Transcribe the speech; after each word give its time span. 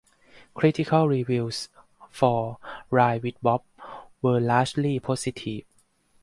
Critical 0.55 1.07
reviews 1.07 1.69
for 2.09 2.57
"Ride 2.89 3.21
with 3.21 3.39
Bob" 3.43 3.61
were 4.23 4.39
largely 4.39 4.99
positive. 4.99 5.63